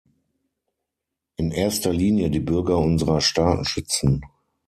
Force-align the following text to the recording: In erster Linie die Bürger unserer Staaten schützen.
In 1.35 1.51
erster 1.51 1.93
Linie 1.93 2.31
die 2.31 2.39
Bürger 2.39 2.79
unserer 2.79 3.21
Staaten 3.21 3.65
schützen. 3.65 4.23